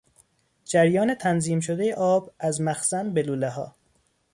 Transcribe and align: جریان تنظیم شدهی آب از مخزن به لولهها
جریان 0.65 1.15
تنظیم 1.15 1.59
شدهی 1.59 1.93
آب 1.93 2.33
از 2.39 2.61
مخزن 2.61 3.13
به 3.13 3.21
لولهها 3.23 3.75